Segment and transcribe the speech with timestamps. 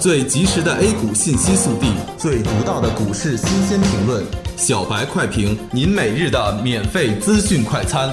[0.00, 4.24] 最及时的 A 股信息速递，最独到的股市新鲜评论，
[4.56, 8.08] 小白快评，您每日的免费资讯快餐。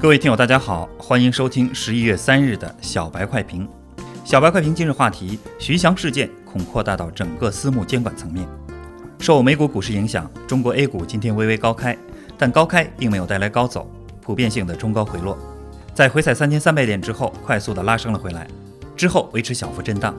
[0.00, 3.68] 各位听友，大家好，欢迎收听十一月三日的小白快评。
[4.24, 8.46] 小白快评今日话题：徐翔事件恐扩大到整个私募监管层面。
[9.18, 11.96] 受美股股市影响，中国 A 股今天微微高开，
[12.38, 13.90] 但高开并没有带来高走，
[14.20, 15.38] 普遍性的冲高回落，
[15.94, 18.46] 在回踩三千三百点之后，快速的拉升了回来，
[18.96, 20.14] 之后维持小幅震荡。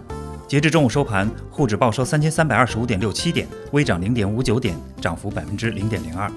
[0.48, 6.32] 截至中午收盘，沪指报收三千三百二十五点六七点，微涨零点五九点，涨幅百分之零点零二。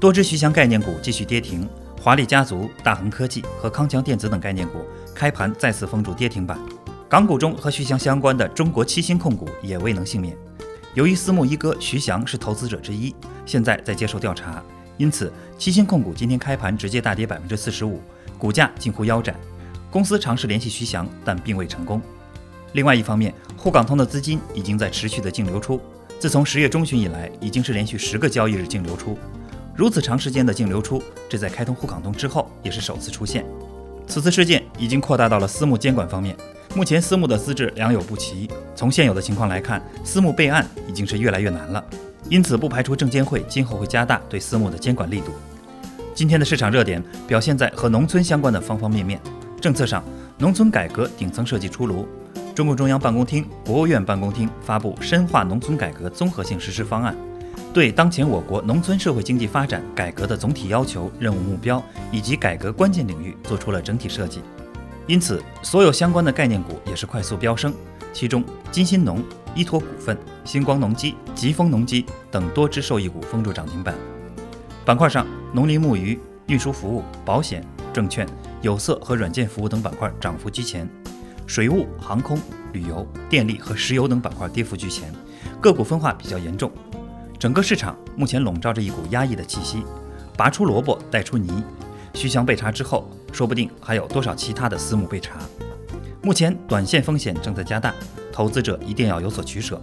[0.00, 1.68] 多只徐翔概念股继续跌停。
[2.00, 4.74] 华丽家族、大恒科技和康强电子等概念股
[5.12, 6.56] 开盘再次封住跌停板，
[7.08, 10.36] 港股中和徐翔相关的中国七星控股也未能幸免。
[10.94, 13.12] 由于私募一哥徐翔是投资者之一，
[13.44, 14.62] 现在在接受调查，
[14.96, 18.00] 因此七星控股今天开盘直接大跌百分之四十五，
[18.38, 19.34] 股价近乎腰斩。
[19.90, 22.00] 公司尝试联系徐翔，但并未成功。
[22.72, 25.80] 另外一方面，沪港通的资金已经在持续的净流出，
[26.18, 29.16] 自从十月中旬以来，已经是连续十个交易日净流出。
[29.74, 33.44] 如此长时间的净流出，这在开通沪港通之后也是首次出现。
[34.06, 36.36] 此次事件已经扩大到了私募监管方面。
[36.74, 41.82] 目前私募的资质良莠不齐，从现有的情况来看，私募备案已经是越来越难了。
[42.28, 45.32] 因此，不排除证监会今后会加大对私募的监管力度。
[46.14, 49.20] 今天的市场热点表现在和农村相关的方方面面。
[49.60, 50.02] 政策上，
[50.38, 52.06] 农村改革顶层设计出炉，
[52.54, 57.16] 中共中央办公厅、国务院办公厅发布深化农村改革综合性实施方案。
[57.72, 64.40] 对当前我国农村社会经济发展改革的总体要求、任务目标以及改革关键领域做出了整体设计，
[65.06, 67.72] 因此所有相关的概念股也是快速飙升。
[68.16, 68.42] 其中，
[68.72, 69.22] 金新农、
[69.54, 73.94] 依托股份、星光农机、吉丰农机等多只受益股封住涨停板。
[74.86, 78.26] 板块上，农林牧渔、运输服务、保险、证券、
[78.62, 80.88] 有色和软件服务等板块涨幅居前，
[81.46, 82.38] 水务、航空、
[82.72, 85.12] 旅游、电力和石油等板块跌幅居前，
[85.60, 86.72] 个股分化比较严重。
[87.38, 89.82] 整个市场目前笼罩着一股压抑的气息，
[90.38, 91.62] 拔出萝卜带出泥。
[92.14, 95.38] 徐翔被查之后，说不定还有多少其他的私募被查。
[96.26, 97.94] 目前短线风险正在加大，
[98.32, 99.80] 投资者一定要有所取舍。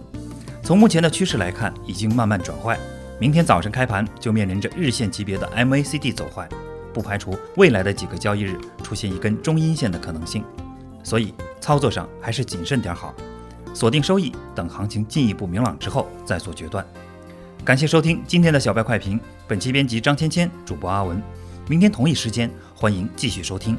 [0.62, 2.78] 从目前的趋势来看，已经慢慢转坏。
[3.18, 6.46] 明天早晨开盘就面临着日线级别的 MACD 走坏，
[6.92, 10.44] 不排除未来的几个交易日出现一根中阴线的可能性。
[11.02, 13.14] 所以操作上还是谨慎点好，
[13.72, 16.84] 锁定收益，等行情进一步明朗之后再做决断。
[17.64, 19.18] 感谢收听今天的小白快评，
[19.48, 21.22] 本期编辑张芊芊，主播阿文。
[21.70, 23.78] 明天同一时间，欢迎继续收听。